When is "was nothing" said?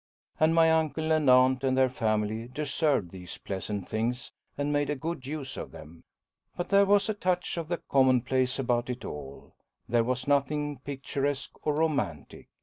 10.03-10.79